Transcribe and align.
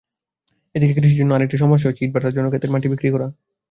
এদিকে 0.75 0.93
কৃষির 0.95 1.19
জন্য 1.19 1.31
আরেকটি 1.33 1.57
সমস্যা 1.57 1.87
হচ্ছে, 1.89 2.05
ইটভাটার 2.05 2.35
জন্য 2.35 2.47
খেতের 2.51 2.71
মাটি 2.73 2.87
বিক্রি 2.89 3.09
করা। 3.11 3.27